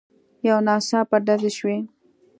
[0.47, 1.77] يو ناڅاپه ډزې شوې.